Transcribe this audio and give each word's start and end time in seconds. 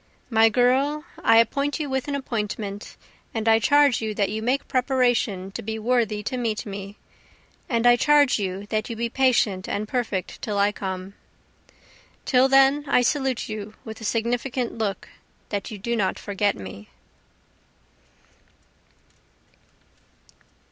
My 0.31 0.49
girl 0.49 1.03
I 1.23 1.37
appoint 1.37 1.75
with 1.79 2.07
you 2.07 2.13
an 2.15 2.15
appointment, 2.19 2.97
and 3.35 3.47
I 3.47 3.59
charge 3.59 4.01
you 4.01 4.15
that 4.15 4.29
you 4.31 4.41
make 4.41 4.67
preparation 4.67 5.51
to 5.51 5.61
be 5.61 5.77
worthy 5.77 6.23
to 6.23 6.37
meet 6.37 6.65
me, 6.65 6.97
And 7.69 7.85
I 7.85 7.97
charge 7.97 8.39
you 8.39 8.65
that 8.71 8.89
you 8.89 8.95
be 8.95 9.09
patient 9.09 9.69
and 9.69 9.87
perfect 9.87 10.41
till 10.41 10.57
I 10.57 10.71
come. 10.71 11.13
Till 12.25 12.47
then 12.47 12.83
I 12.87 13.03
salute 13.03 13.47
you 13.47 13.75
with 13.85 14.01
a 14.01 14.03
significant 14.03 14.75
look 14.75 15.07
that 15.49 15.69
you 15.69 15.77
do 15.77 15.95
not 15.95 16.17
forget 16.17 16.55
me. 16.55 16.89